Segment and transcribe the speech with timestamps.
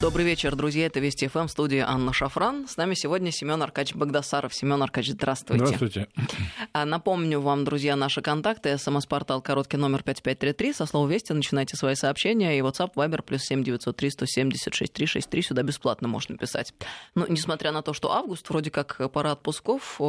[0.00, 0.86] Добрый вечер, друзья.
[0.86, 2.68] Это Вести ФМ, в студии Анна Шафран.
[2.68, 4.54] С нами сегодня Семен Аркадьевич Багдасаров.
[4.54, 5.64] Семен Аркадьевич, здравствуйте.
[5.64, 6.08] Здравствуйте.
[6.72, 8.78] А, напомню вам, друзья, наши контакты.
[8.78, 10.72] СМС-портал короткий номер 5533.
[10.72, 12.56] Со слова «Вести» начинайте свои сообщения.
[12.56, 15.42] И WhatsApp, Viber, плюс 7903 176 363.
[15.42, 16.72] Сюда бесплатно можно писать.
[17.16, 20.00] Но несмотря на то, что август, вроде как пора отпусков,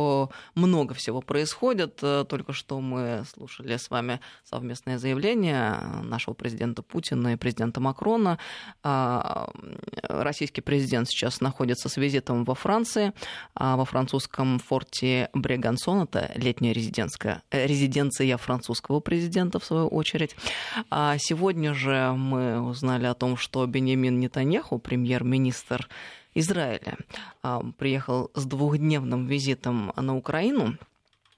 [0.53, 1.97] много всего происходит.
[2.03, 8.37] Э, только что мы слушали с вами совместное заявление нашего президента Путина и президента Макрона
[8.83, 9.49] а,
[10.03, 13.13] российский президент сейчас находится с визитом во Франции,
[13.55, 20.35] а во французском форте Брегансон, это летняя резиденция, э, резиденция французского президента, в свою очередь.
[20.89, 25.87] А сегодня же мы узнали о том, что Бенjamin Нетаньяху, премьер-министр
[26.35, 26.97] Израиля,
[27.41, 30.77] а, приехал с двухдневным визитом на Украину–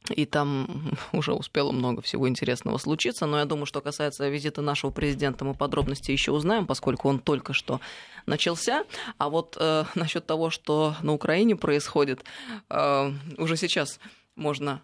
[0.09, 3.25] и там уже успело много всего интересного случиться.
[3.25, 7.53] Но я думаю, что касается визита нашего президента, мы подробности еще узнаем, поскольку он только
[7.53, 7.79] что
[8.25, 8.85] начался.
[9.17, 12.23] А вот э, насчет того, что на Украине происходит,
[12.69, 13.99] э, уже сейчас
[14.35, 14.81] можно,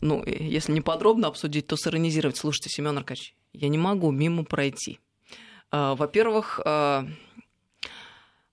[0.00, 2.36] ну, если не подробно обсудить, то сиронизировать.
[2.36, 5.00] Слушайте, Семен Аркадьевич, я не могу мимо пройти.
[5.72, 7.04] Э, во-первых, э,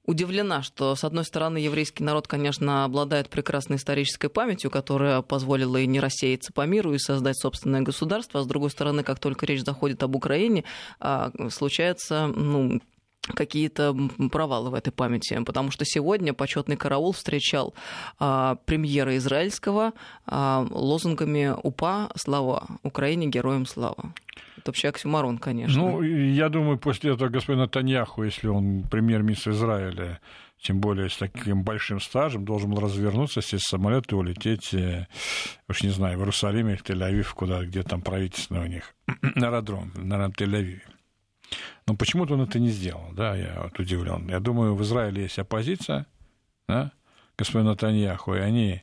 [0.07, 5.85] удивлена, что, с одной стороны, еврейский народ, конечно, обладает прекрасной исторической памятью, которая позволила и
[5.85, 9.63] не рассеяться по миру, и создать собственное государство, а с другой стороны, как только речь
[9.63, 10.63] заходит об Украине,
[10.99, 12.81] а, случается, ну,
[13.21, 13.95] какие-то
[14.31, 17.73] провалы в этой памяти, потому что сегодня почетный караул встречал
[18.19, 19.93] а, премьера израильского
[20.25, 24.13] а, лозунгами УПА «Слава Украине, героям слава».
[24.67, 25.81] Вообще оксюмарон, конечно.
[25.81, 30.19] Ну, я думаю, после этого господин Таньяху, если он премьер-министр Израиля,
[30.59, 35.07] тем более с таким большим стажем, должен был развернуться, сесть в самолет и улететь, э,
[35.69, 39.91] уж не знаю, в Иерусалим или Тель-Авив, куда, где там правительство у них, на аэродром,
[39.95, 40.81] на Тель-Авиве.
[41.85, 44.27] Но почему-то он это не сделал, да, я вот удивлен.
[44.27, 46.05] Я думаю, в Израиле есть оппозиция,
[46.67, 46.91] да,
[47.37, 48.81] господина Таньяху, и они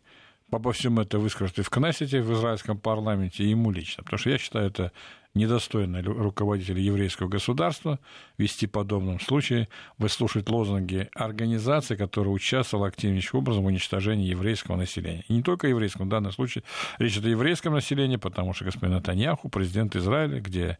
[0.51, 4.03] обо всем это выскажут и в Кнессете, в израильском парламенте, и ему лично.
[4.05, 4.93] Потому что я считаю, это
[5.35, 7.99] недостойно руководителя еврейского государства
[8.39, 9.69] вести подобном случае,
[9.99, 15.25] выслушать лозунги организации, которая участвовала активнейшим образом в уничтожении еврейского населения.
[15.29, 16.63] И не только еврейского, в данном случае
[16.99, 20.79] речь идет о еврейском населении, потому что господин Натаньяху, президент Израиля, где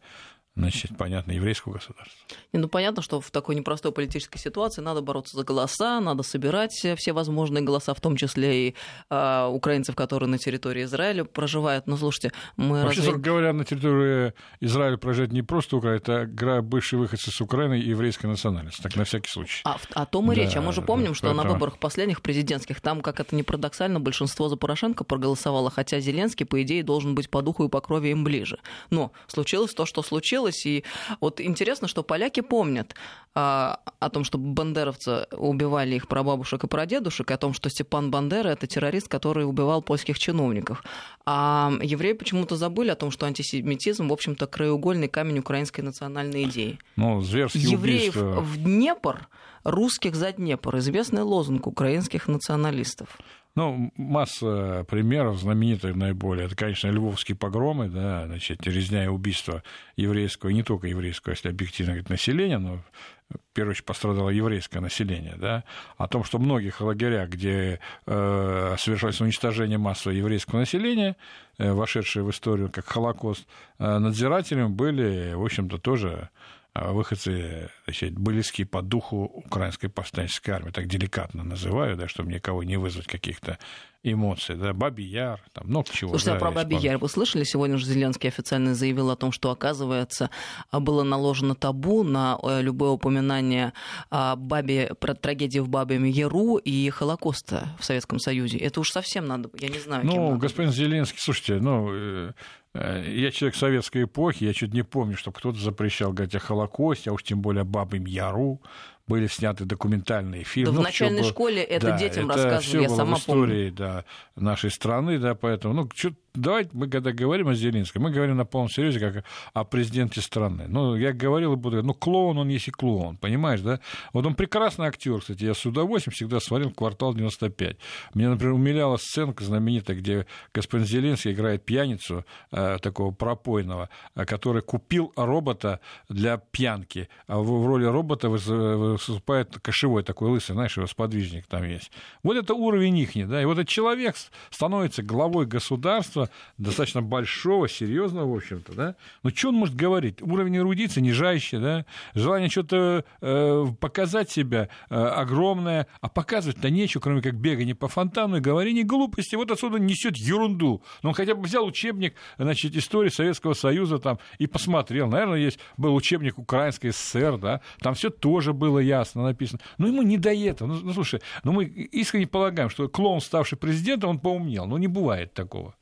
[0.55, 2.15] значит, понятно, еврейского государства.
[2.53, 6.71] Не, ну, понятно, что в такой непростой политической ситуации надо бороться за голоса, надо собирать
[6.71, 8.75] все возможные голоса, в том числе и
[9.09, 11.87] э, украинцев, которые на территории Израиля проживают.
[11.87, 12.83] Но, слушайте, мы...
[12.83, 13.15] Вообще, разве...
[13.17, 18.27] говоря, на территории Израиля проживают не просто украинцы, это бывшие выходцы с Украины и еврейской
[18.27, 19.61] национальности, так на всякий случай.
[19.65, 20.55] А, о том и да, речь.
[20.55, 21.43] А мы же помним, что поэтому...
[21.43, 26.45] на выборах последних президентских, там, как это не парадоксально, большинство за Порошенко проголосовало, хотя Зеленский,
[26.45, 28.59] по идее, должен быть по духу и по крови им ближе.
[28.89, 30.65] Но случилось то, что случилось, случилось.
[30.65, 30.83] И
[31.21, 32.95] вот интересно, что поляки помнят
[33.33, 38.11] а, о том, что бандеровцы убивали их прабабушек и прадедушек, и о том, что Степан
[38.11, 40.83] Бандера— это террорист, который убивал польских чиновников.
[41.25, 46.79] А евреи почему-то забыли о том, что антисемитизм, в общем-то, краеугольный камень украинской национальной идеи.
[46.95, 48.41] Ну, Евреев убийства...
[48.41, 49.27] в Днепр,
[49.63, 50.77] русских за Днепр.
[50.77, 53.17] Известный лозунг украинских националистов.
[53.55, 56.47] Ну, масса примеров, знаменитых наиболее.
[56.47, 59.63] Это, конечно, львовские погромы, да, значит, резня и убийство
[59.95, 62.81] еврейского, не только еврейского, если объективно говорить, населения, но
[63.29, 65.63] в первую очередь пострадало еврейское население, да,
[65.97, 71.15] о том, что в многих лагерях, где э, совершалось уничтожение массового еврейского населения,
[71.57, 73.47] э, вошедшее в историю как Холокост,
[73.79, 76.29] э, надзирателями были, в общем-то, тоже
[76.75, 82.77] выходцы значит, близкие по духу украинской повстанческой армии, так деликатно называю, да, чтобы никого не
[82.77, 83.57] вызвать каких-то
[84.03, 86.11] эмоций, да, Бабий Яр, там много чего.
[86.11, 87.43] Слушайте, да, а про Бабий Яр вы слышали?
[87.43, 90.29] Сегодня же Зеленский официально заявил о том, что, оказывается,
[90.71, 93.73] было наложено табу на э, любое упоминание
[94.11, 98.59] о бабе, про трагедии в Бабьем Яру и Холокоста в Советском Союзе.
[98.59, 100.05] Это уж совсем надо, я не знаю.
[100.05, 102.31] Ну, господин Зеленский, слушайте, ну, Э,
[102.75, 107.13] я человек советской эпохи, я чуть не помню, что кто-то запрещал говорить о Холокосте, а
[107.13, 108.61] уж тем более о Бабьем Яру.
[109.07, 110.71] Были сняты документальные фильмы.
[110.71, 113.71] Да ну, в начальной школе это да, детям это рассказывали, я сама в истории, помню.
[113.71, 114.05] Да,
[114.35, 118.45] нашей страны, да, поэтому, ну, что давайте мы когда говорим о Зеленском, мы говорим на
[118.45, 119.23] полном серьезе как
[119.53, 120.65] о президенте страны.
[120.67, 123.79] Ну, я говорил и буду ну, клоун он есть и клоун, понимаешь, да?
[124.13, 127.77] Вот он прекрасный актер, кстати, я с удовольствием всегда смотрел «Квартал 95».
[128.13, 134.61] Меня, например, умиляла сценка знаменитая, где господин Зеленский играет пьяницу э, такого пропойного, э, который
[134.61, 135.79] купил робота
[136.09, 141.63] для пьянки, а в, в роли робота выступает кошевой такой лысый, знаешь, его сподвижник там
[141.63, 141.91] есть.
[142.23, 144.15] Вот это уровень их, да, и вот этот человек
[144.49, 146.24] становится главой государства,
[146.57, 148.95] достаточно большого, серьезного, в общем-то, да.
[149.23, 150.21] Но что он может говорить?
[150.21, 157.21] Уровень эрудиции нижайший, да, желание что-то э, показать себя э, огромное, а показывать-то нечего, кроме
[157.21, 159.35] как бегание по фонтану и говорение глупости.
[159.35, 160.81] Вот отсюда несет ерунду.
[161.03, 165.07] Но он хотя бы взял учебник, значит, истории Советского Союза там и посмотрел.
[165.07, 169.59] Наверное, есть был учебник Украинской ССР, да, там все тоже было ясно написано.
[169.77, 170.67] Но ему не до этого.
[170.67, 174.65] Ну, ну слушай, ну мы искренне полагаем, что клоун, ставший президентом, он поумнел.
[174.65, 175.75] Ну, не бывает такого.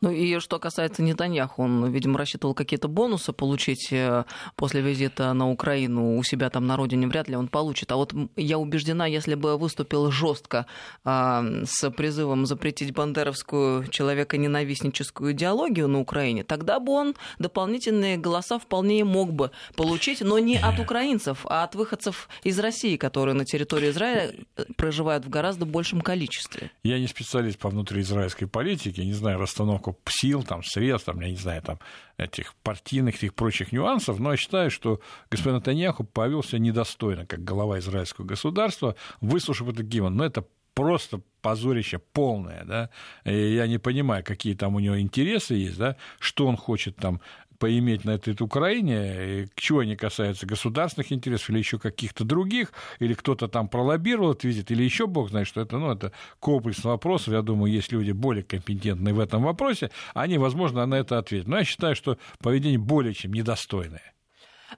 [0.00, 4.24] Ну и что касается Нетаньяху, он, видимо, рассчитывал какие-то бонусы получить э,
[4.56, 7.92] после визита на Украину у себя там на родине, вряд ли он получит.
[7.92, 10.66] А вот я убеждена, если бы выступил жестко
[11.04, 19.04] а, с призывом запретить бандеровскую человеконенавистническую идеологию на Украине, тогда бы он дополнительные голоса вполне
[19.04, 23.90] мог бы получить, но не от украинцев, а от выходцев из России, которые на территории
[23.90, 26.70] Израиля э, проживают в гораздо большем количестве.
[26.82, 31.36] Я не специалист по внутриизраильской политике, не знаю расстановку сил, там, средств, там, я не
[31.36, 31.78] знаю, там,
[32.16, 37.78] этих партийных, этих прочих нюансов, но я считаю, что господин Натаньяху повелся недостойно, как глава
[37.78, 40.16] израильского государства, выслушав этот гимн.
[40.16, 42.90] Но это просто позорище полное, да,
[43.24, 47.20] и я не понимаю, какие там у него интересы есть, да, что он хочет там
[47.60, 53.14] поиметь на этой Украине, к чего они касаются государственных интересов или еще каких-то других, или
[53.14, 56.10] кто-то там пролоббировал этот визит, или еще бог знает, что это, ну, это
[56.40, 57.34] комплекс вопросов.
[57.34, 61.46] Я думаю, есть люди более компетентные в этом вопросе, они, возможно, на это ответят.
[61.46, 64.12] Но я считаю, что поведение более чем недостойное.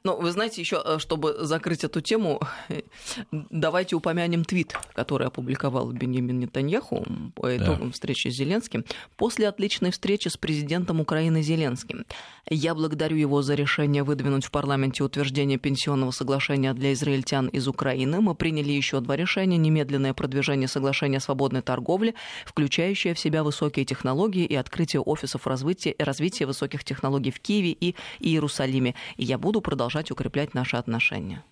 [0.05, 2.41] Ну, вы знаете, еще, э, чтобы закрыть эту тему,
[3.51, 7.05] давайте упомянем твит, который опубликовал Бенjamin Нетаньяху
[7.35, 7.93] по итогам да.
[7.93, 8.85] встречи с Зеленским.
[9.17, 12.05] После отличной встречи с президентом Украины Зеленским.
[12.49, 18.21] Я благодарю его за решение выдвинуть в парламенте утверждение пенсионного соглашения для израильтян из Украины.
[18.21, 19.57] Мы приняли еще два решения.
[19.57, 22.15] Немедленное продвижение соглашения о свободной торговле,
[22.47, 27.95] включающее в себя высокие технологии и открытие офисов развития, развития высоких технологий в Киеве и
[28.21, 28.95] Иерусалиме.
[29.17, 31.43] И я буду продолжать продолжать укреплять наши отношения.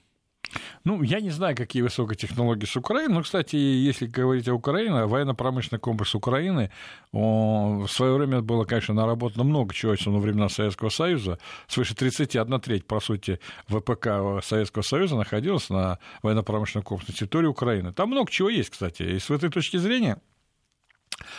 [0.85, 5.05] Ну, я не знаю, какие высокие технологии с Украиной, но, кстати, если говорить о Украине,
[5.05, 6.71] военно-промышленный комплекс Украины,
[7.13, 11.97] он, в свое время было, конечно, наработано много чего, еще во времена Советского Союза, свыше
[11.97, 17.93] 31 треть, по сути, ВПК Советского Союза находилась на военно-промышленном комплексе территории Украины.
[17.93, 20.19] Там много чего есть, кстати, и с этой точки зрения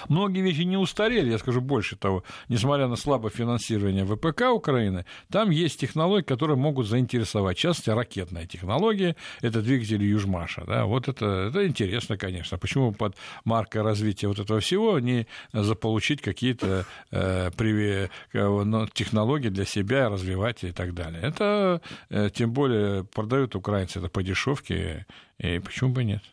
[0.10, 5.50] Многие вещи не устарели, я скажу больше того, несмотря на слабое финансирование ВПК Украины, там
[5.50, 7.58] есть технологии, которые могут заинтересовать.
[7.58, 10.64] В частности, ракетная технология, это двигатели Южмаша.
[10.66, 10.86] Да?
[10.86, 12.58] Вот это, это интересно, конечно.
[12.58, 19.66] Почему под маркой развития вот этого всего не заполучить какие-то э, при, э, технологии для
[19.66, 21.22] себя, развивать и так далее.
[21.22, 25.06] Это э, тем более продают украинцы это по дешевке,
[25.38, 26.24] и почему бы нет?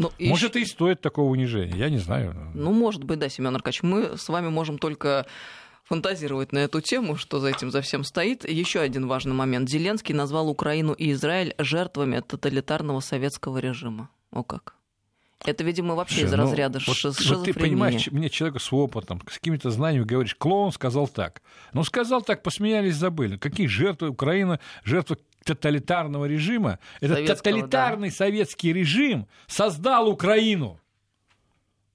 [0.00, 0.62] Ну, может, и...
[0.62, 2.34] и стоит такого унижения, я не знаю.
[2.54, 3.82] Ну, может быть, да, Семен Аркадьевич.
[3.82, 5.26] Мы с вами можем только
[5.84, 8.48] фантазировать на эту тему, что за этим за всем стоит.
[8.48, 9.68] Еще один важный момент.
[9.68, 14.08] Зеленский назвал Украину и Израиль жертвами тоталитарного советского режима.
[14.30, 14.74] О как.
[15.44, 17.34] Это, видимо, вообще из ну, разряда вот, шизофрении.
[17.34, 21.40] Вот ты понимаешь, мне человек с опытом, с какими-то знаниями говоришь, клоун сказал так.
[21.72, 23.38] Ну, сказал так, посмеялись, забыли.
[23.38, 26.78] Какие жертвы Украина, жертвы тоталитарного режима.
[27.00, 28.14] Этот тоталитарный да.
[28.14, 30.80] советский режим создал Украину.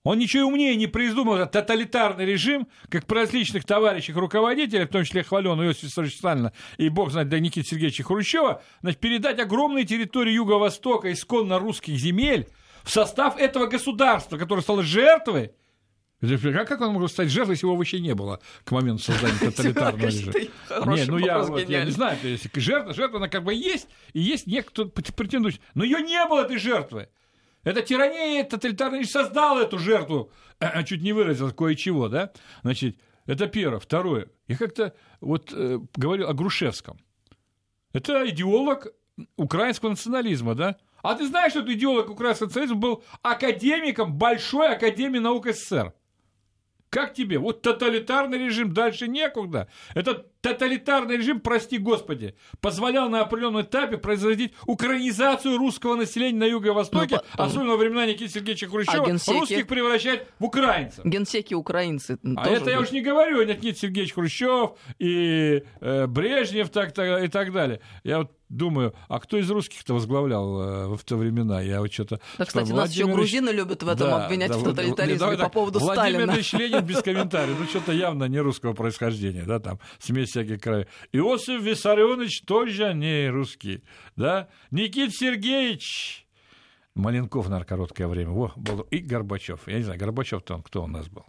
[0.04, 5.04] Он ничего умнее не придумал, этот тоталитарный режим, как при различных товарищах руководителях, в том
[5.04, 9.84] числе хваленного Иосифа Виссарионовича Сталина и, бог знает, до Никиты Сергеевича Хрущева, значит, передать огромные
[9.84, 12.48] территории Юго-Востока, исконно русских земель,
[12.84, 15.54] в состав этого государства, которое стало жертвой
[16.34, 20.06] а как он мог стать жертвой, если его вообще не было к моменту создания тоталитарного
[20.06, 20.34] режима?
[20.96, 24.20] Нет, ну я, вот, я не знаю, если жертва, жертва, она как бы есть, и
[24.20, 25.62] есть некто претендующий.
[25.74, 27.10] Но ее не было, этой жертвы.
[27.64, 30.32] Это тирания тоталитарный режим создал эту жертву.
[30.60, 32.32] А, чуть не выразил кое-чего, да?
[32.62, 33.80] Значит, это первое.
[33.80, 34.28] Второе.
[34.48, 37.00] Я как-то вот э, говорил о Грушевском.
[37.92, 38.88] Это идеолог
[39.36, 40.78] украинского национализма, да?
[41.02, 45.94] А ты знаешь, что этот идеолог украинского национализма был академиком Большой Академии наук СССР?
[46.96, 47.40] Как тебе?
[47.40, 49.68] Вот тоталитарный режим, дальше некуда.
[49.96, 57.20] Этот тоталитарный режим, прости господи, позволял на определенном этапе производить украинизацию русского населения на Юго-Востоке,
[57.36, 59.40] ну, особенно во времена Никиты Сергеевича Хрущева, а генсеки...
[59.40, 61.04] русских превращать в украинцев.
[61.04, 62.20] Генсеки украинцы.
[62.38, 67.28] А это я уж не говорю, Никита Сергеевич Хрущев и э, Брежнев так, так, и
[67.28, 67.82] так далее.
[68.04, 71.62] Я вот думаю, а кто из русских-то возглавлял э, в те времена?
[71.62, 72.20] Я вот что-то...
[72.38, 75.50] Да, кстати, нас еще грузины любят в этом да, обвинять да, в тоталитаризме давай, по
[75.50, 76.32] поводу Владимир Сталина.
[76.32, 77.58] Ильич Ленин без комментариев.
[77.60, 80.88] Ну, что-то явно не русского происхождения, да, там, смесь всяких краев.
[81.12, 83.84] Иосиф Виссарионович тоже не русский,
[84.16, 84.50] да.
[84.72, 86.26] Никит Сергеевич
[86.96, 88.32] Маленков, на короткое время.
[88.32, 89.68] Во, был и Горбачев.
[89.68, 91.26] Я не знаю, Горбачев-то он кто у нас был?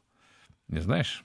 [0.69, 1.25] Не знаешь?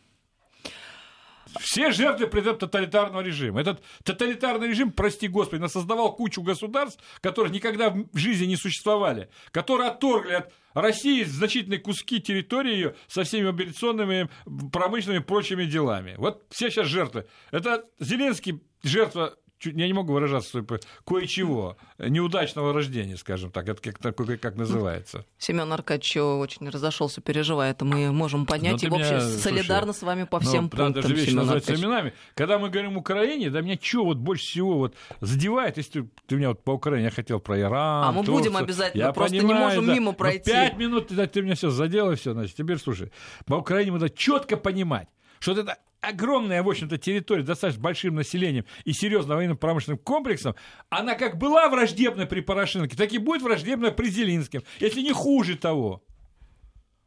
[1.59, 3.61] Все жертвы предмет тоталитарного режима.
[3.61, 9.89] Этот тоталитарный режим, прости господи, создавал кучу государств, которые никогда в жизни не существовали, которые
[9.89, 14.29] отторгли от России значительные куски территории ее со всеми мобилизационными,
[14.71, 16.15] промышленными и прочими делами.
[16.17, 17.25] Вот все сейчас жертвы.
[17.51, 24.15] Это Зеленский жертва я не могу выражаться, типа, кое-чего, неудачного рождения, скажем так, это как,
[24.15, 25.25] как, как называется.
[25.37, 30.39] Семен Аркадьевич очень разошелся, переживает, мы можем понять, и в общем солидарно с вами по
[30.39, 30.93] ну, всем ну, пунктам.
[30.93, 32.13] Надо же вещи назвать именами.
[32.35, 36.35] Когда мы говорим Украине, да меня что вот больше всего вот задевает, если ты, ты
[36.35, 39.37] меня вот по Украине, я хотел про Иран, А мы Турцию, будем обязательно, я просто
[39.37, 40.51] понимаю, не можем да, мимо пройти.
[40.51, 43.11] Пять минут ты, ты меня все задел, и все, значит, теперь слушай,
[43.45, 45.07] по Украине надо четко понимать,
[45.39, 50.55] что это огромная, в общем-то, территория, достаточно большим населением и серьезным военно-промышленным комплексом,
[50.89, 55.55] она как была враждебна при Порошенко, так и будет враждебна при Зеленском, если не хуже
[55.55, 56.03] того.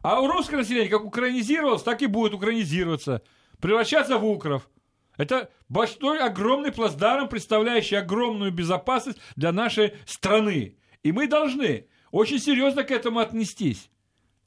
[0.00, 3.22] А у русского населения как украинизировалось, так и будет украинизироваться,
[3.60, 4.68] превращаться в укров.
[5.16, 10.76] Это большой, огромный плацдарм, представляющий огромную безопасность для нашей страны.
[11.02, 13.90] И мы должны очень серьезно к этому отнестись.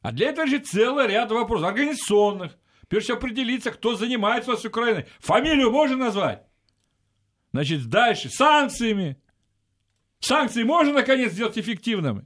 [0.01, 5.05] А для этого же целый ряд вопросов организационных, Прежде определиться, кто занимается с Украиной.
[5.19, 6.43] Фамилию можно назвать?
[7.51, 8.29] Значит, дальше.
[8.29, 9.17] Санкциями.
[10.19, 12.25] Санкции можно, наконец, сделать эффективными?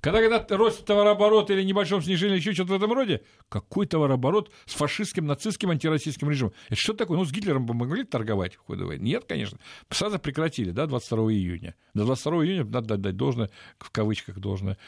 [0.00, 4.74] Когда, когда рост товарооборота или небольшом снижении, еще что-то в этом роде, какой товарооборот с
[4.74, 6.52] фашистским, нацистским, антироссийским режимом?
[6.68, 7.18] Это что такое?
[7.18, 9.02] Ну, с Гитлером бы могли торговать в ходе войны?
[9.02, 9.58] Нет, конечно.
[9.90, 11.74] Сразу прекратили, да, 22 июня.
[11.94, 14.78] До 22 июня, надо дать должное, в кавычках должное,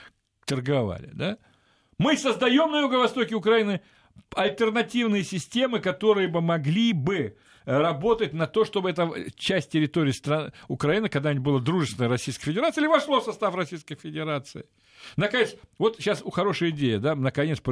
[0.45, 1.39] торговали, да?
[1.99, 3.81] Мы создаем на юго-востоке Украины
[4.35, 11.09] альтернативные системы, которые бы могли бы работать на то, чтобы эта часть территории страны, Украины
[11.09, 14.65] когда-нибудь была дружественной Российской Федерации или вошло в состав Российской Федерации.
[15.17, 17.63] Наконец, вот сейчас у хорошая идея, да, наконец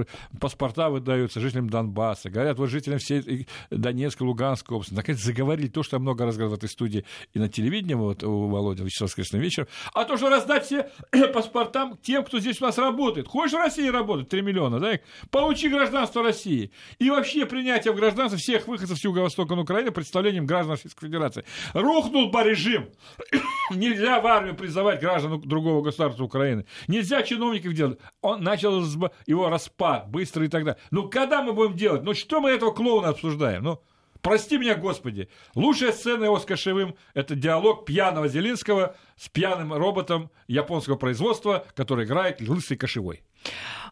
[0.40, 5.96] паспорта выдаются жителям Донбасса, говорят, вот жителям всей Донецкой, Луганской области, наконец заговорили то, что
[5.96, 7.04] я много раз говорил в этой студии
[7.34, 10.90] и на телевидении, вот у Володя Вячеслав Воскресный вечер, а то, что раздать все
[11.34, 13.28] паспортам тем, кто здесь у нас работает.
[13.28, 14.98] Хочешь в России работать, 3 миллиона, да,
[15.30, 16.70] получи гражданство России.
[16.98, 21.44] И вообще принятие в гражданство всех выходцев с юго-востока Украины представлением граждан Российской Федерации.
[21.72, 22.88] Рухнул бы режим.
[23.70, 26.64] Нельзя в армию призывать граждан другого государства Украины.
[26.86, 27.98] Нельзя нельзя чиновников делать.
[28.20, 28.82] Он начал
[29.26, 30.80] его распад быстро и так далее.
[30.90, 32.02] Ну, когда мы будем делать?
[32.02, 33.62] Ну, что мы этого клоуна обсуждаем?
[33.62, 33.82] Ну,
[34.20, 35.28] Прости меня, Господи.
[35.54, 42.04] Лучшая сцена его с Кошевым– это диалог пьяного Зеленского с пьяным роботом японского производства, который
[42.04, 43.22] играет лысый Кошевой.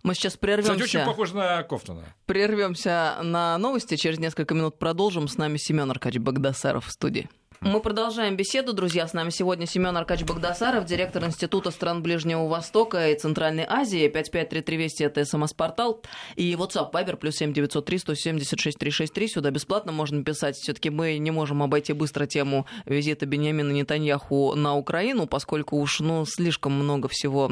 [0.03, 0.73] Мы сейчас прервемся.
[0.73, 2.03] Кстати, очень похож на Кофтона.
[2.27, 3.95] Прервемся на новости.
[3.95, 5.29] Через несколько минут продолжим.
[5.29, 7.29] С нами Семен Аркадьевич Богдасаров в студии.
[7.61, 9.09] Мы продолжаем беседу, друзья.
[9.09, 14.09] С нами сегодня Семен Аркач Богдасаров, директор Института стран Ближнего Востока и Центральной Азии.
[14.09, 16.03] 5533 Вести это СМС-портал.
[16.35, 19.29] И WhatsApp Viber плюс 7903 176 363.
[19.29, 20.57] Сюда бесплатно можно писать.
[20.57, 26.01] все таки мы не можем обойти быстро тему визита Бениамина Нетаньяху на Украину, поскольку уж
[26.01, 27.51] ну, слишком много всего...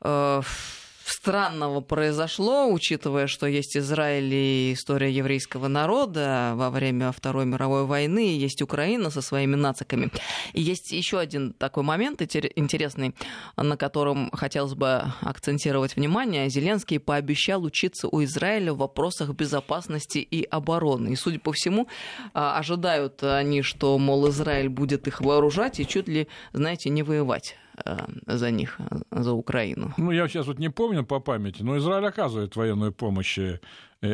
[0.00, 0.42] Э,
[1.04, 8.36] странного произошло, учитывая, что есть Израиль и история еврейского народа во время Второй мировой войны,
[8.36, 10.10] есть Украина со своими нациками.
[10.52, 13.14] И есть еще один такой момент интересный,
[13.56, 16.48] на котором хотелось бы акцентировать внимание.
[16.48, 21.10] Зеленский пообещал учиться у Израиля в вопросах безопасности и обороны.
[21.10, 21.88] И, судя по всему,
[22.32, 27.56] а, ожидают они, что, мол, Израиль будет их вооружать и чуть ли, знаете, не воевать.
[27.84, 28.78] Э, за них,
[29.10, 29.92] за Украину.
[29.96, 33.58] Ну, я сейчас вот не помню по памяти, но Израиль оказывает военную помощь Э,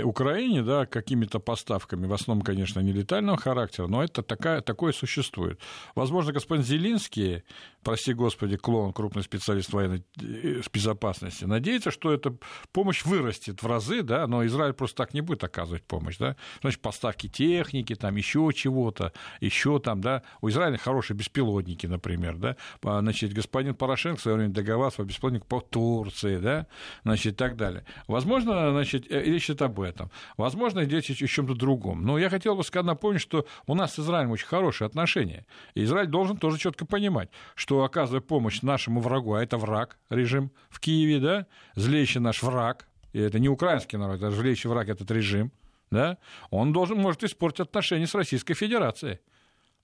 [0.02, 5.61] Украине, да, какими-то поставками, в основном, конечно, не летального характера, но это такая, такое существует.
[5.94, 7.42] Возможно, господин Зелинский,
[7.82, 12.37] прости господи, клон, крупный специалист военной э, безопасности, надеется, что эта
[12.73, 16.37] помощь вырастет в разы, да, но Израиль просто так не будет оказывать помощь, да.
[16.61, 20.23] Значит, поставки техники, там еще чего-то, еще там, да.
[20.40, 22.56] У Израиля хорошие беспилотники, например, да.
[22.82, 26.66] А, значит, господин Порошенко в свое время договаривался по беспилотнику по Турции, да,
[27.02, 27.85] значит, и так далее.
[28.06, 30.10] Возможно, значит, э, речь идет об этом.
[30.37, 32.04] Возможно, идет о чем-то другом.
[32.04, 35.46] Но я хотел бы сказать, напомнить, что у нас с Израилем очень хорошие отношения.
[35.75, 40.50] И Израиль должен тоже четко понимать, что оказывая помощь нашему врагу, а это враг, режим
[40.68, 45.10] в Киеве, да, злейший наш враг, и это не украинский народ, это злейший враг этот
[45.10, 45.52] режим,
[45.90, 46.18] да,
[46.50, 49.18] он должен, может испортить отношения с Российской Федерацией.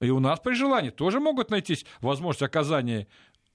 [0.01, 3.07] И у нас при желании тоже могут найтись возможность оказания,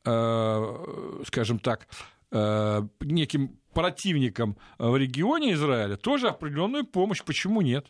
[0.06, 1.88] э, скажем так,
[2.32, 7.24] неким противникам э, в регионе Израиля тоже определенную помощь.
[7.24, 7.88] Почему нет?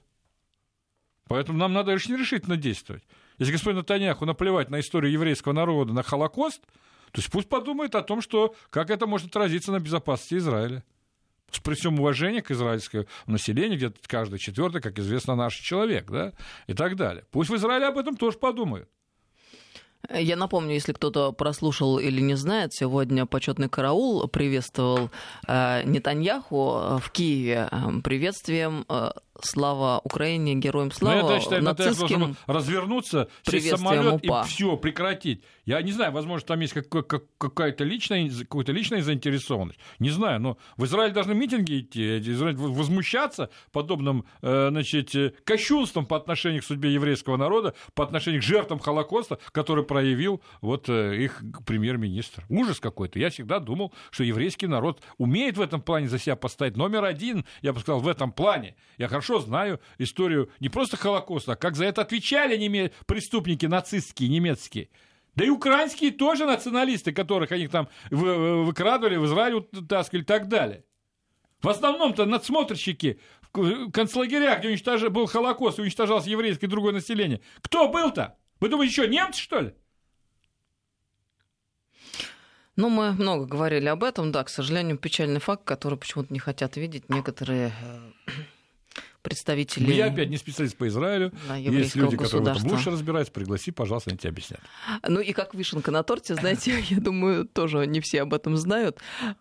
[1.28, 3.04] Поэтому нам надо очень решительно действовать.
[3.38, 6.62] Если господин Натаньяху наплевать на историю еврейского народа, на Холокост,
[7.12, 10.84] то есть пусть подумает о том, что, как это может отразиться на безопасности Израиля.
[11.64, 16.34] при всем уважении к израильскому населению, где каждый четвертый, как известно, наш человек, да,
[16.68, 17.26] и так далее.
[17.32, 18.90] Пусть в Израиле об этом тоже подумают.
[20.10, 25.10] Я напомню, если кто-то прослушал или не знает, сегодня почетный караул приветствовал
[25.48, 27.70] э, Нетаньяху в Киеве.
[27.72, 29.12] Э, приветствием э,
[29.46, 31.22] слава Украине, героям слава.
[31.22, 35.44] Но я считаю, нацистским развернуться, сесть самолет и все прекратить.
[35.66, 39.80] Я не знаю, возможно, там есть какая-то личная, какая-то личная заинтересованность.
[40.00, 42.20] Не знаю, но в Израиле должны митинги идти,
[42.54, 48.44] возмущаться подобным э, значит, э, кощунством по отношению к судьбе еврейского народа, по отношению к
[48.44, 52.46] жертвам Холокоста, который проявил вот э, их премьер-министр.
[52.50, 53.20] Ужас какой-то.
[53.20, 57.46] Я всегда думал, что еврейский народ умеет в этом плане за себя поставить номер один,
[57.62, 58.76] я бы сказал, в этом плане.
[58.98, 62.92] Я хорошо знаю историю не просто Холокоста, а как за это отвечали неме...
[63.06, 64.90] преступники нацистские, немецкие.
[65.36, 70.84] Да и украинские тоже националисты, которых они там выкрадывали, в Израиль таскали и так далее.
[71.62, 73.20] В основном-то надсмотрщики
[73.54, 75.02] в концлагерях, где уничтож...
[75.10, 77.40] был Холокост уничтожалось еврейское и другое население.
[77.62, 78.36] Кто был-то?
[78.60, 79.74] Вы думаете, что, немцы, что ли?
[82.78, 86.78] Ну, мы много говорили об этом, да, к сожалению, печальный факт, который почему-то не хотят
[86.78, 88.32] видеть некоторые э,
[89.22, 89.86] представители...
[89.86, 91.32] Ну, я опять не специалист по Израилю.
[91.58, 93.32] Есть люди, которые в этом лучше разбираются.
[93.34, 94.62] Пригласи, пожалуйста, они тебе объяснят.
[95.08, 99.00] Ну и как вишенка на торте, знаете, я думаю, тоже не все об этом знают.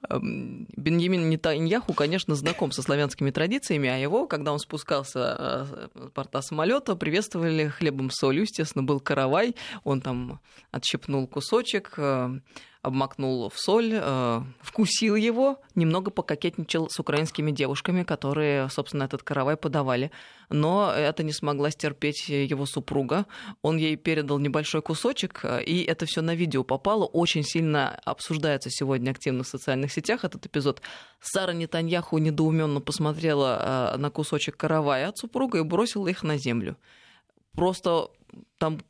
[0.09, 5.65] Эм, Беньямин Нетаньяху, конечно, знаком со славянскими традициями, а его, когда он спускался э,
[6.09, 8.43] с порта самолета, приветствовали хлебом солью.
[8.43, 9.55] Естественно, был каравай.
[9.85, 12.41] Он там отщепнул кусочек, э,
[12.83, 19.57] обмакнул в соль, э, вкусил его, немного пококетничал с украинскими девушками, которые, собственно, этот каравай
[19.57, 20.11] подавали.
[20.49, 23.27] Но это не смогла стерпеть его супруга.
[23.63, 27.05] Он ей передал небольшой кусочек, э, и это все на видео попало.
[27.05, 30.81] Очень сильно обсуждается сегодня активно в социальных сетях этот эпизод.
[31.21, 36.77] Сара Нетаньяху недоуменно посмотрела э, на кусочек каравая от супруга и бросила их на землю.
[37.53, 38.09] Просто
[38.59, 38.81] там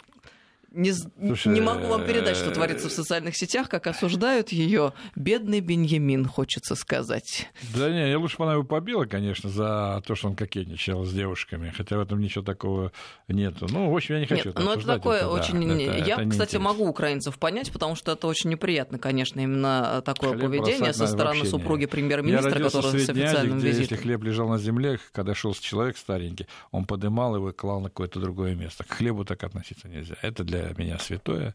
[0.72, 4.92] не, Слушай, не могу вам передать, что творится в социальных сетях, как осуждают ее.
[5.16, 7.48] Бедный Беньямин, хочется сказать.
[7.74, 11.12] Да не, я лучше бы она его побила, конечно, за то, что он кокетничал с
[11.12, 12.92] девушками, хотя в этом ничего такого
[13.26, 13.66] нету.
[13.68, 15.68] Ну, в общем, я не хочу Нет, это Ну, это такое это, очень...
[15.68, 20.02] Да, это, я, это кстати, могу украинцев понять, потому что это очень неприятно, конечно, именно
[20.04, 23.82] такое хлеб поведение со стороны супруги премьер-министра, который с официальным где, визитом.
[23.82, 27.88] Если хлеб лежал на земле, когда шел человек старенький, он подымал его и клал на
[27.88, 28.84] какое-то другое место.
[28.84, 30.14] К хлебу так относиться нельзя.
[30.22, 31.54] Это для для меня святое.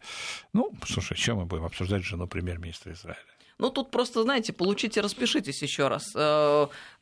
[0.53, 3.19] Ну, слушай, чем мы будем обсуждать жену премьер-министра Израиля?
[3.57, 6.13] Ну, тут просто, знаете, получите, распишитесь еще раз.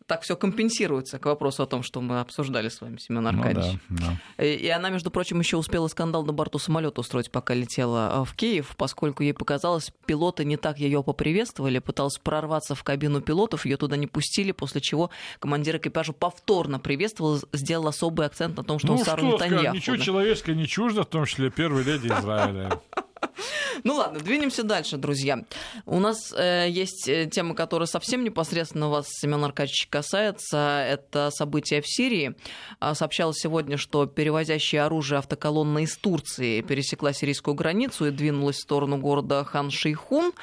[0.03, 3.79] Э, так все компенсируется к вопросу о том, что мы обсуждали с вами, Семен Аркадьевич.
[3.89, 4.43] Ну, да, да.
[4.45, 8.35] И она, между прочим, еще успела скандал на борту самолета устроить, пока летела э, в
[8.35, 13.77] Киев, поскольку ей показалось, пилоты не так ее поприветствовали, пыталась прорваться в кабину пилотов, ее
[13.77, 18.87] туда не пустили, после чего командир экипажа повторно приветствовал, сделал особый акцент на том, что
[18.89, 19.75] ну, он Сару Нетаньяху.
[19.75, 20.03] Ничего да?
[20.03, 22.79] человеческое не чуждо, в том числе первой леди Израиля.
[23.83, 25.43] Ну ладно, двинемся дальше, друзья.
[25.85, 30.85] У нас э, есть э, тема, которая совсем непосредственно вас, Семен Аркадьевич, касается.
[30.87, 32.35] Это события в Сирии.
[32.79, 38.61] А, сообщалось сегодня, что перевозящая оружие автоколонна из Турции пересекла сирийскую границу и двинулась в
[38.61, 40.33] сторону города Хан-Шейхун,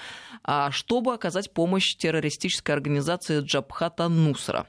[0.70, 4.66] чтобы оказать помощь террористической организации Джабхата Нусра.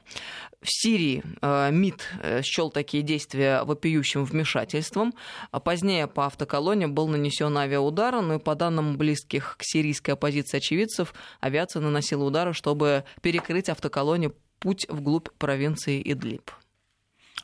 [0.62, 5.12] В Сирии э, МИД э, счел такие действия вопиющим вмешательством.
[5.50, 10.58] А позднее по автоколоне был нанесен авиаудар, но и по данным близких к сирийской оппозиции
[10.58, 14.30] очевидцев, авиация наносила удары, чтобы перекрыть автоколоне
[14.60, 16.52] путь вглубь провинции Идлиб.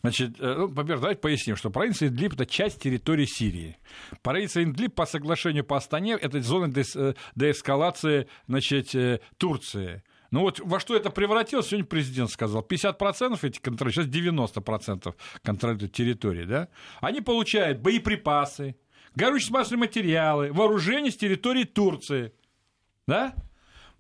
[0.03, 3.79] Значит, э, ну, во-первых, давайте поясним, что провинция Идлиб– это часть территории Сирии.
[4.23, 6.73] Провинция Идлиб по соглашению по Астане– это зона
[7.35, 10.03] деэскалации значит, Турции.
[10.31, 12.63] Ну вот во что это превратилось, сегодня президент сказал.
[12.63, 16.69] 50% эти контролируют, сейчас 90% контролируют территории, да?
[17.01, 18.77] Они получают боеприпасы,
[19.15, 22.33] горючие смазочные материалы, вооружение с территории Турции,
[23.07, 23.35] да?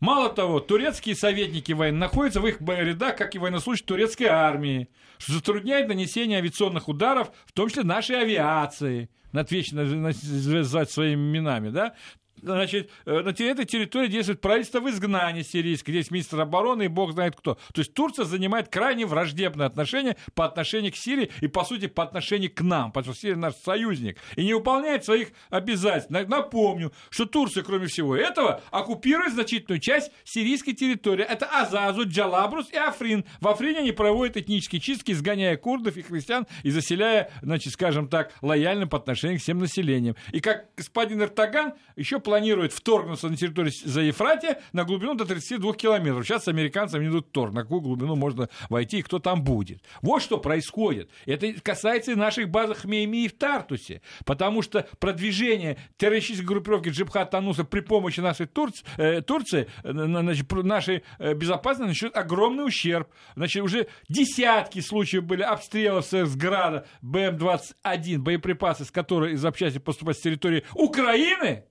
[0.00, 5.32] Мало того, турецкие советники войны находятся в их рядах, как и военнослужащие турецкой армии, что
[5.32, 11.94] затрудняет нанесение авиационных ударов, в том числе нашей авиации, вечно называть своими именами, да,
[12.42, 17.12] значит, э, на этой территории действует правительство в изгнании сирийское, здесь министр обороны и бог
[17.12, 17.54] знает кто.
[17.74, 22.02] То есть Турция занимает крайне враждебное отношение по отношению к Сирии и, по сути, по
[22.02, 26.10] отношению к нам, потому что Сирия наш союзник и не выполняет своих обязательств.
[26.10, 31.24] Напомню, что Турция, кроме всего этого, оккупирует значительную часть сирийской территории.
[31.24, 33.24] Это Азазу, Джалабрус и Африн.
[33.40, 38.32] В Африне они проводят этнические чистки, изгоняя курдов и христиан и заселяя, значит, скажем так,
[38.42, 40.16] лояльно по отношению к всем населением.
[40.32, 45.72] И как господин Эртоган еще планирует вторгнуться на территорию за Ефратия на глубину до 32
[45.72, 46.26] километров.
[46.26, 49.82] Сейчас с американцами идут торг, на какую глубину можно войти и кто там будет.
[50.02, 51.08] Вот что происходит.
[51.24, 57.64] Это касается и наших баз Хмейми в Тартусе, потому что продвижение террористической группировки Джибхат Тануса
[57.64, 63.08] при помощи нашей Турции, э, Турции э, значит, нашей э, безопасности нанесет огромный ущерб.
[63.36, 70.18] Значит, уже десятки случаев были обстрелов с Града БМ-21, боеприпасы, с которой из запчасти поступают
[70.18, 71.64] с территории Украины,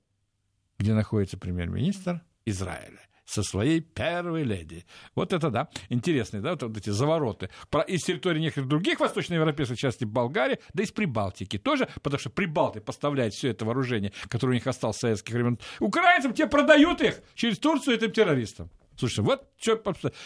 [0.77, 4.85] где находится премьер-министр Израиля со своей первой леди.
[5.13, 7.49] Вот это да, интересные, да, вот, вот эти завороты.
[7.69, 12.79] Про, из территории некоторых других восточноевропейских частей Болгарии, да из Прибалтики тоже, потому что Прибалты
[12.79, 15.59] поставляют все это вооружение, которое у них осталось с советских времен.
[15.79, 18.69] Украинцам те продают их через Турцию этим террористам.
[18.95, 19.75] Слушай, вот что...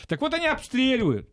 [0.07, 1.29] Так вот они обстреливают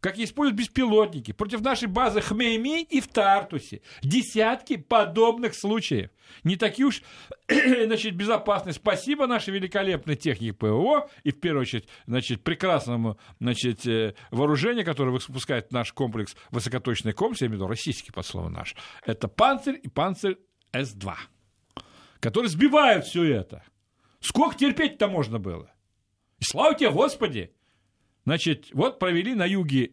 [0.00, 3.80] как используют беспилотники против нашей базы Хмейми и в Тартусе.
[4.02, 6.10] Десятки подобных случаев.
[6.44, 7.02] Не такие уж
[7.48, 8.72] значит, безопасные.
[8.72, 15.10] Спасибо нашей великолепной технике ПВО и, в первую очередь, значит, прекрасному значит, э, вооружению, которое
[15.10, 18.74] выпускает наш комплекс, высокоточный комплекс, я имею в виду российский, под слово наш.
[19.04, 20.38] Это «Панцирь» и «Панцирь
[20.72, 21.12] С-2»,
[22.20, 23.64] которые сбивают все это.
[24.20, 25.70] Сколько терпеть-то можно было?
[26.38, 27.52] И слава тебе, Господи!
[28.26, 29.92] Значит, вот провели на юге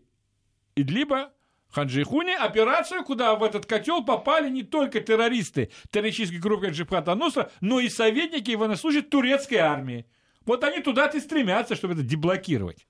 [0.76, 1.32] Идлиба,
[1.70, 7.80] Ханджихуни операцию, куда в этот котел попали не только террористы террористической группы Джибхата Нусра, но
[7.80, 10.08] и советники и военнослужащие турецкой армии.
[10.46, 12.88] Вот они туда-то и стремятся, чтобы это деблокировать.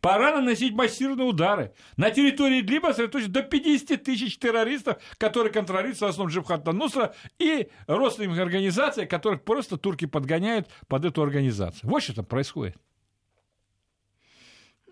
[0.00, 1.74] Пора наносить массированные удары.
[1.96, 7.68] На территории Идлиба сосредоточено до 50 тысяч террористов, которые контролируются в основном Джибхата Нусра и
[7.88, 11.90] родственных организаций, которых просто турки подгоняют под эту организацию.
[11.90, 12.76] Вот что там происходит.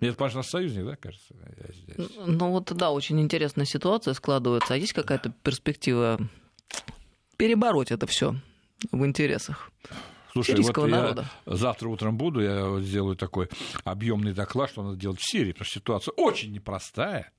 [0.01, 1.35] Это ваш союзник, да, кажется?
[1.73, 2.09] Здесь.
[2.27, 4.75] Ну вот, да, очень интересная ситуация складывается.
[4.75, 6.19] А есть какая-то перспектива
[7.37, 8.37] перебороть это все
[8.93, 9.71] в интересах?
[10.33, 11.31] Слушай, сирийского вот народа.
[11.47, 13.49] Я завтра утром буду, я сделаю такой
[13.85, 17.33] объемный доклад, что надо делать в Сирии, потому что ситуация очень непростая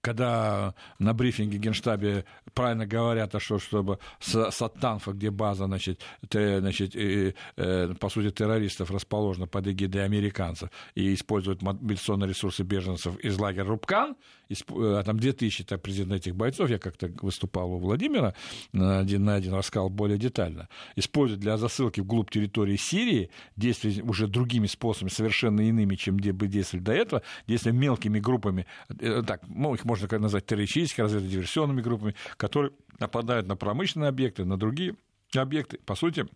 [0.00, 6.60] когда на брифинге Генштабе правильно говорят, а что чтобы с, Аттанфа, где база, значит, те,
[6.60, 13.18] значит и, э, по сути, террористов расположена под эгидой американцев и используют мобилизационные ресурсы беженцев
[13.18, 14.16] из лагеря Рубкан,
[14.50, 18.34] а там 2000 так, президент этих бойцов, я как-то выступал у Владимира
[18.72, 24.66] один на один, рассказал более детально, используют для засылки вглубь территории Сирии, действия уже другими
[24.66, 28.66] способами, совершенно иными, чем где бы действовали до этого, действия мелкими группами,
[29.00, 34.56] э, так, ну, их можно назвать террористическими, разведывательно-диверсионными группами, которые нападают на промышленные объекты, на
[34.56, 34.96] другие
[35.34, 35.78] объекты.
[35.84, 36.26] По сути,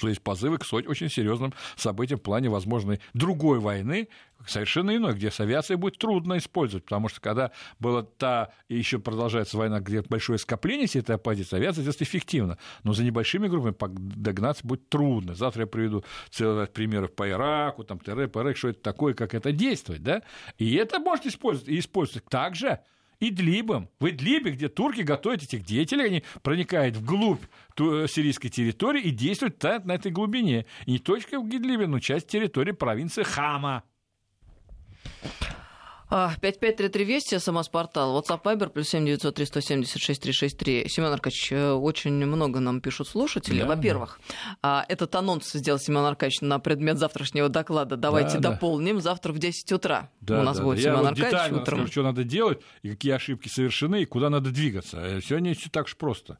[0.00, 4.08] что есть позывы к очень серьезным событиям в плане возможной другой войны,
[4.46, 8.98] совершенно иной, где с авиацией будет трудно использовать, потому что когда была та, и еще
[8.98, 13.74] продолжается война, где большое скопление всей этой оппозиции, авиация здесь эффективна, но за небольшими группами
[14.16, 15.34] догнаться будет трудно.
[15.34, 19.52] Завтра я приведу целый ряд примеров по Ираку, там, ТР, что это такое, как это
[19.52, 20.22] действует, да,
[20.56, 22.24] и это может использовать, и использовать.
[22.24, 22.80] Также
[23.20, 23.88] Идлибом.
[24.00, 27.42] В Идлибе, где турки готовят этих деятелей, они проникают вглубь
[27.76, 30.66] сирийской территории и действуют на этой глубине.
[30.86, 33.84] И не только в Идлибе, но часть территории провинции Хама.
[36.10, 40.88] 5533 Вести, СМС-портал, WhatsApp Viber, плюс 7903 176 363.
[40.88, 43.60] Семен Аркадьевич, э, очень много нам пишут слушатели.
[43.60, 44.20] Да, Во-первых,
[44.62, 44.84] да.
[44.88, 47.96] этот анонс сделал Семен Аркадьевич на предмет завтрашнего доклада.
[47.96, 48.96] Давайте да, дополним.
[48.96, 49.02] Да.
[49.02, 50.82] Завтра в 10 утра да, у нас да, будет да.
[50.82, 51.78] Семен Я Аркадьевич утром.
[51.78, 54.98] Расскажу, что надо делать, и какие ошибки совершены, и куда надо двигаться.
[54.98, 56.38] Э, Сегодня все так же просто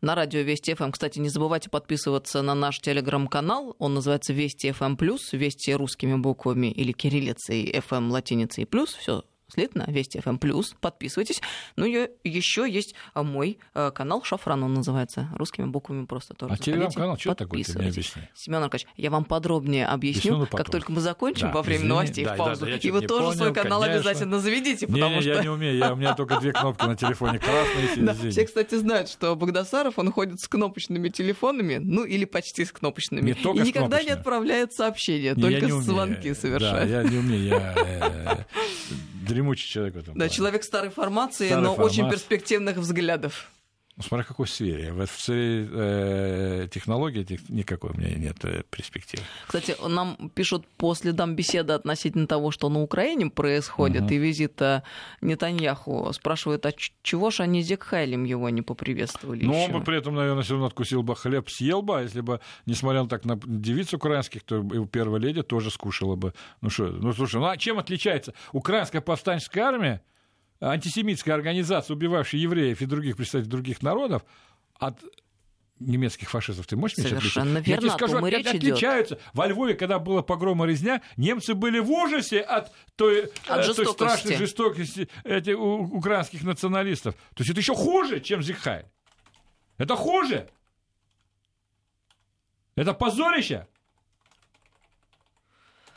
[0.00, 0.90] на радио Вести ФМ.
[0.92, 3.76] Кстати, не забывайте подписываться на наш телеграм-канал.
[3.78, 4.96] Он называется Вести ФМ
[5.32, 8.94] Вести русскими буквами или кириллицей, ФМ латиницей плюс.
[8.94, 11.40] Все слитно, Вести ФМ плюс, подписывайтесь.
[11.76, 16.54] Ну и еще есть а, мой а, канал Шафран, он называется, русскими буквами просто тоже.
[16.54, 18.22] А телеграм-канал что такое, ты мне объясни.
[18.34, 22.24] Семен Аркадьевич, я вам подробнее объясню, как только мы закончим да, во время извини, новостей
[22.24, 22.66] да, в паузу.
[22.66, 24.00] Да, да, и вы тоже понял, свой канал конечно.
[24.00, 25.30] обязательно заведите, потому не, что...
[25.30, 28.74] я не умею, я, у меня только две кнопки на телефоне, красные да, Все, кстати,
[28.74, 33.66] знают, что Богдасаров, он ходит с кнопочными телефонами, ну или почти с кнопочными, не и
[33.66, 36.90] никогда не отправляет сообщения, только звонки совершает.
[36.90, 38.44] Да, я не умею, я э,
[39.28, 40.14] дремучий человек в этом.
[40.14, 40.30] Да, плане.
[40.30, 42.00] человек старой формации, старой но формации.
[42.02, 43.50] очень перспективных взглядов.
[43.98, 44.92] Ну, смотря какой сфере.
[44.92, 49.24] В сфере э, технологий никакой у меня нет э, перспективы.
[49.44, 54.14] Кстати, нам пишут по следам беседы относительно того, что на Украине происходит, угу.
[54.14, 54.84] и визита
[55.20, 56.12] Нетаньяху.
[56.12, 60.44] Спрашивают, а чего же они Зекхайлем его не поприветствовали Ну, он бы при этом, наверное,
[60.44, 63.94] все равно откусил бы хлеб, съел бы, а если бы, несмотря на так на девиц
[63.94, 66.34] украинских, то его первая леди тоже скушала бы.
[66.60, 70.02] Ну что, ну слушай, ну а чем отличается украинская повстанческая армия
[70.60, 74.24] антисемитская организация, убивавшая евреев и других представителей других народов,
[74.74, 74.98] от
[75.80, 79.14] немецких фашистов ты можешь мне Совершенно верно, Я тебе скажу, о речь отличаются.
[79.14, 79.24] Идет.
[79.32, 84.36] Во Львове, когда была погрома резня, немцы были в ужасе от той, от той страшной
[84.36, 87.14] жестокости этих украинских националистов.
[87.34, 88.86] То есть это еще хуже, чем Зигхай.
[89.76, 90.48] Это хуже.
[92.74, 93.66] Это позорище.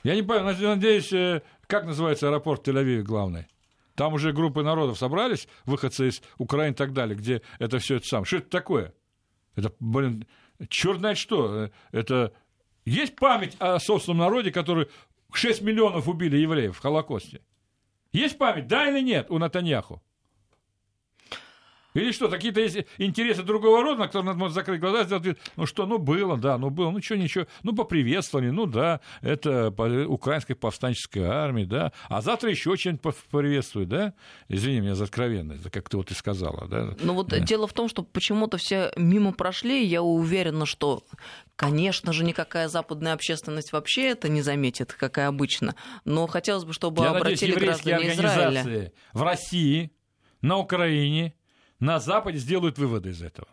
[0.04, 3.48] Я не понимаю, надеюсь, э, как называется аэропорт Тель-Авив главный?
[4.02, 8.08] Там уже группы народов собрались, выходцы из Украины и так далее, где это все это
[8.08, 8.26] сам.
[8.26, 8.96] Что это такое?
[9.56, 10.26] Это, блин,
[10.70, 11.70] черт знает что.
[11.92, 12.34] Это
[12.84, 14.88] есть память о собственном народе, который
[15.32, 17.42] 6 миллионов убили евреев в Холокосте?
[18.12, 20.02] Есть память, да или нет, у Натаньяху?
[21.94, 25.40] Или что, какие-то есть интересы другого рода, на которые надо может закрыть глаза сделать вид,
[25.56, 29.70] ну что, ну было, да, ну было, ну что, ничего, ну поприветствовали, ну да, это
[30.08, 34.14] украинская повстанческая армия, да, а завтра еще поприветствуют, да?
[34.48, 36.96] Извини меня за откровенность, как ты вот и сказала, да?
[37.00, 37.40] Ну вот да.
[37.40, 41.04] дело в том, что почему-то все мимо прошли, я уверена, что
[41.62, 45.76] Конечно же, никакая западная общественность вообще это не заметит, как и обычно.
[46.06, 48.92] Но хотелось бы, чтобы Я обратили надеюсь, граждане Израиля.
[49.14, 49.92] В России,
[50.42, 51.36] на Украине
[51.82, 53.50] на Западе сделают выводы из этого.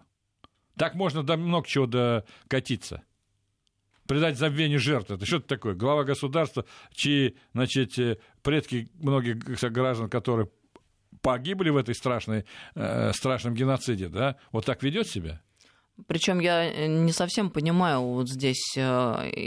[0.76, 3.02] Так можно до много чего докатиться.
[4.06, 5.10] Придать забвению жертв.
[5.10, 5.74] Это что это такое?
[5.74, 9.38] Глава государства, чьи значит, э, предки многих
[9.72, 10.48] граждан, которые
[11.20, 15.42] погибли в этой страшной, э, страшном геноциде, да, вот так ведет себя?
[16.06, 18.80] Причем я э, не совсем понимаю вот здесь э,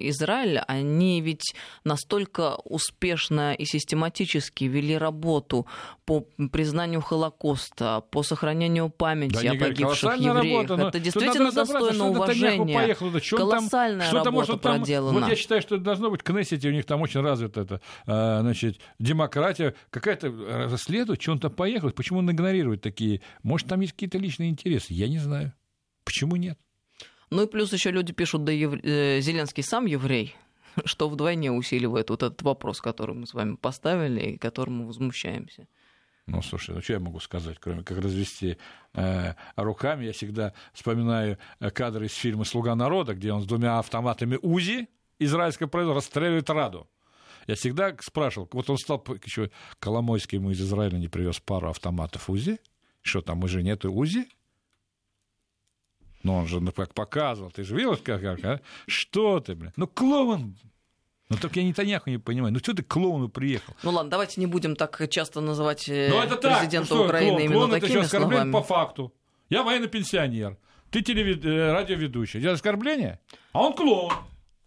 [0.10, 0.60] Израиль.
[0.68, 5.66] Они ведь настолько успешно и систематически вели работу
[6.06, 10.70] по признанию Холокоста, по сохранению памяти да, о погибших евреях.
[10.70, 12.74] Работа, это действительно достойно уважения.
[12.74, 15.20] Поехал, да, Колоссальная там, работа может, там, проделана.
[15.20, 17.82] Вот я считаю, что это должно быть в Кнессете, у них там очень развита эта
[18.06, 19.76] значит, демократия.
[19.90, 20.32] Какая-то
[20.70, 23.22] расследует, что он там поехал, почему он игнорирует такие.
[23.44, 25.54] Может, там есть какие-то личные интересы, я не знаю.
[26.04, 26.58] Почему нет?
[27.30, 28.74] Ну и плюс еще люди пишут, да ев...
[28.84, 30.36] Э, Зеленский сам еврей,
[30.86, 35.68] что вдвойне усиливает вот этот вопрос, который мы с вами поставили и которым мы возмущаемся.
[36.28, 38.58] Ну, слушай, ну что я могу сказать, кроме как развести
[38.94, 40.06] э, руками?
[40.06, 44.88] Я всегда вспоминаю э, кадры из фильма «Слуга народа», где он с двумя автоматами УЗИ
[45.20, 46.88] израильское производство расстреливает Раду.
[47.48, 52.30] Я всегда спрашивал, вот он стал, еще Коломойский ему из Израиля не привез пару автоматов
[52.30, 52.60] УЗИ,
[53.02, 54.28] что там уже нету УЗИ?
[56.24, 57.52] Ну, он же ну, как показывал.
[57.52, 58.62] Ты же видел, как, как а?
[58.88, 59.74] Что ты, блин?
[59.76, 60.56] Ну, клоун.
[61.30, 62.54] Ну, только я Нетаньяху не понимаю.
[62.54, 63.74] Ну, что ты к клоуну приехал?
[63.84, 66.98] Ну, ладно, давайте не будем так часто называть э, ну, это президента так.
[66.98, 67.42] Ну, Украины клоун?
[67.42, 68.52] именно клоун такими это словами.
[68.52, 69.14] по факту.
[69.50, 70.58] Я военный пенсионер.
[70.90, 71.46] Ты телевид...
[71.46, 72.40] Э, радиоведущий.
[72.42, 73.20] Это оскорбление?
[73.54, 74.12] А он клоун.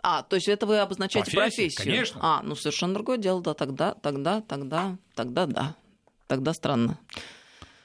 [0.02, 1.84] А, то есть это вы обозначаете Профессия, профессию?
[1.84, 2.20] Конечно.
[2.22, 5.76] А, ну совершенно другое дело, да, тогда, тогда, тогда, тогда да.
[6.26, 6.98] Тогда странно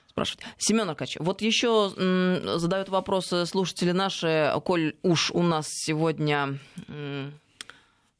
[0.09, 0.43] спрашивать.
[0.57, 1.91] Семен Аркач, вот еще
[2.57, 6.59] задают вопросы слушатели наши, коль уж у нас сегодня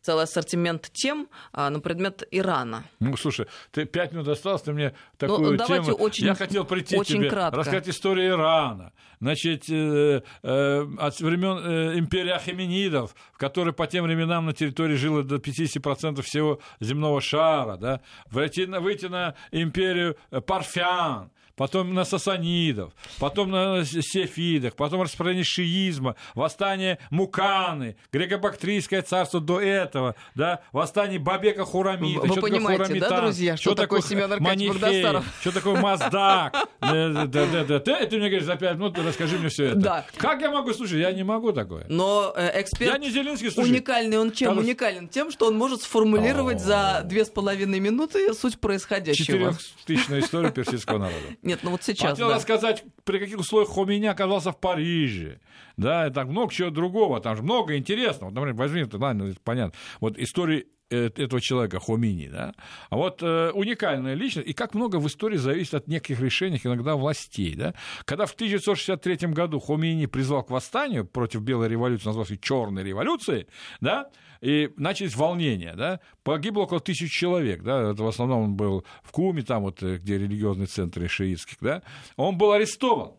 [0.02, 2.84] целый ассортимент тем а, на предмет Ирана.
[3.00, 5.92] Ну, слушай, ты пять минут осталось, ты мне ну, такую ну, тему...
[5.94, 7.60] Очень, Я хотел прийти очень тебе, кратко.
[7.60, 8.94] рассказать историю Ирана.
[9.20, 14.96] Значит, э, э, от времен э, империи Ахеменидов, в которой по тем временам на территории
[14.96, 22.06] жило до 50% всего земного шара, да, выйти на, выйти на империю Парфян, потом на
[22.06, 31.20] сасанидов, потом на сефидах, потом распространение шиизма, восстание Муканы, греко-бактрийское царство до этого, да, восстание
[31.20, 32.22] Бабека Хурамида.
[32.22, 35.26] Вы понимаете, Хурамитан, да, друзья, что, что такое Семен Аркадьевич Багдасаров?
[35.42, 36.56] Что такое Маздак?
[36.80, 40.06] Ты мне говоришь за пять минут, расскажи мне все это.
[40.16, 41.00] Как я могу слушать?
[41.00, 41.86] Я не могу такое.
[41.90, 44.18] Но э, эксперт я не Зеленский, уникальный.
[44.18, 45.10] Он чем уникален?
[45.10, 49.26] Тем, что он может сформулировать за две с половиной минуты суть происходящего.
[49.26, 51.49] Четырехтысячная история персидского народа.
[51.50, 52.12] Нет, ну вот сейчас.
[52.12, 52.36] Хотел да.
[52.36, 55.40] рассказать, при каких условиях Хомини оказался в Париже.
[55.78, 57.20] Да, и так много чего другого.
[57.22, 58.30] Там же много интересного.
[58.30, 59.74] Например, возьми, ладно, понятно.
[60.00, 60.64] Вот история э,
[60.96, 62.54] этого человека, Хомини, да,
[62.90, 66.96] а вот э, уникальная личность, и как много в истории зависит от неких решений, иногда
[66.96, 67.74] властей, да.
[68.06, 73.48] Когда в 1963 году Хомини призвал к восстанию против Белой революции, назвав ее Черной революцией,
[73.82, 74.10] да,
[74.42, 79.12] и начались волнения, да, погибло около тысячи человек, да, это в основном он был в
[79.12, 81.84] Куме, там вот, э, где религиозный центр шиитских, да,
[82.16, 83.14] он был арестован.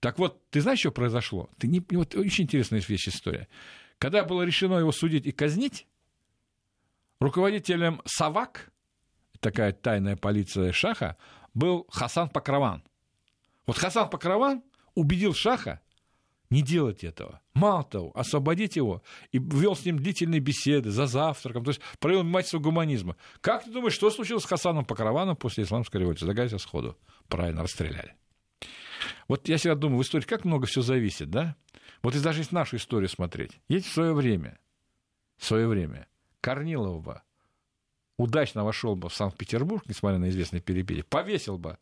[0.00, 1.50] Так вот, ты знаешь, что произошло?
[1.58, 3.48] Ты не, вот очень интересная вещь история.
[3.98, 5.86] Когда было решено его судить и казнить,
[7.20, 8.72] руководителем САВАК,
[9.40, 11.16] такая тайная полиция Шаха,
[11.54, 12.82] был Хасан Покрован.
[13.66, 14.62] Вот Хасан Покрован
[14.94, 15.80] убедил Шаха
[16.50, 17.40] не делать этого.
[17.54, 19.02] Мало того, освободить его
[19.32, 23.16] и вел с ним длительные беседы за завтраком, то есть проявил мастер гуманизма.
[23.40, 26.26] Как ты думаешь, что случилось с Хасаном Покрованом после исламской революции?
[26.26, 26.96] Догадайся сходу.
[27.28, 28.14] Правильно, расстреляли.
[29.28, 31.56] Вот я всегда думаю, в истории как много все зависит, да?
[32.02, 33.60] Вот и даже если нашу историю смотреть.
[33.68, 34.58] Есть в свое время,
[35.36, 36.06] в свое время
[36.46, 37.22] Корнилов бы
[38.18, 41.76] удачно вошел бы в Санкт-Петербург, несмотря на известные перипетии, повесил бы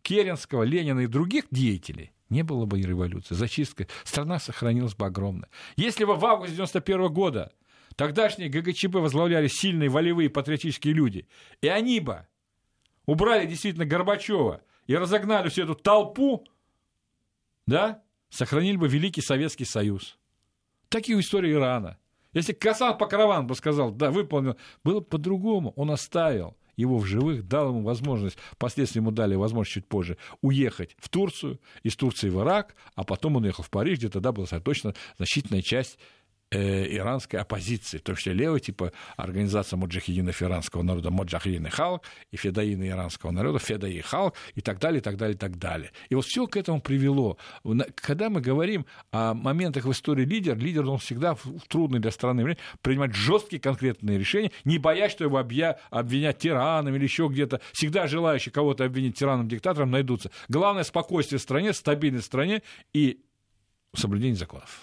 [0.00, 5.50] Керенского, Ленина и других деятелей, не было бы и революции, зачистка, страна сохранилась бы огромно.
[5.76, 7.52] Если бы в августе 91 года
[7.94, 11.28] тогдашние ГГЧП возглавляли сильные, волевые, патриотические люди,
[11.60, 12.26] и они бы
[13.04, 16.46] убрали действительно Горбачева и разогнали всю эту толпу,
[17.66, 20.18] да, сохранили бы Великий Советский Союз.
[20.88, 21.98] Такие истории Ирана.
[22.34, 25.72] Если Касан Покрован бы сказал, да, выполнил, было бы по-другому.
[25.76, 30.96] Он оставил его в живых, дал ему возможность, впоследствии ему дали возможность чуть позже уехать
[30.98, 34.46] в Турцию, из Турции в Ирак, а потом он уехал в Париж, где тогда была
[34.46, 35.98] точно значительная часть
[36.54, 42.36] иранской оппозиции, в том числе левой, типа организация Моджахидинов иранского народа Моджахидин и Халк, и
[42.36, 45.90] Федаины иранского народа Федаи и Халк, и так далее, и так далее, и так далее.
[46.08, 47.38] И вот все к этому привело.
[47.96, 52.44] Когда мы говорим о моментах в истории лидер, лидер он всегда в трудное для страны
[52.44, 55.78] время принимать жесткие конкретные решения, не боясь, что его обвя...
[55.90, 57.60] обвинят тираном или еще где-то.
[57.72, 60.30] Всегда желающие кого-то обвинить тираном, диктатором найдутся.
[60.48, 62.62] Главное спокойствие в стране, стабильность в стране
[62.92, 63.20] и
[63.94, 64.82] соблюдение законов.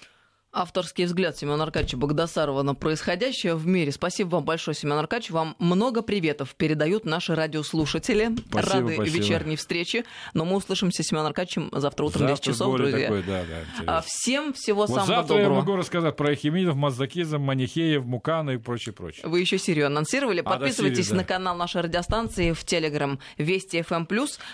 [0.53, 3.91] Авторский взгляд Семена Аркадьевича Богдасарова на происходящее в мире.
[3.93, 5.31] Спасибо вам большое, Семен Аркадьевич.
[5.31, 8.31] Вам много приветов передают наши радиослушатели.
[8.49, 9.17] Спасибо, Рады спасибо.
[9.17, 10.03] вечерней встрече.
[10.33, 13.07] Но мы услышимся с Семеном Аркадьевичем завтра утром в 10 часов, друзья.
[13.07, 15.53] Такой, да, да, а всем всего вот самого завтра доброго.
[15.53, 19.25] я могу рассказать про Эхимидов, Маздакизм, Манихеев, Мукана и прочее, прочее.
[19.25, 20.41] Вы еще Сирию анонсировали.
[20.41, 21.21] А, да, Подписывайтесь Сирию, да.
[21.21, 24.05] на канал нашей радиостанции в Телеграм Вести ФМ+.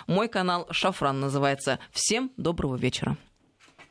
[0.06, 1.80] Мой канал Шафран называется.
[1.92, 3.18] Всем доброго вечера.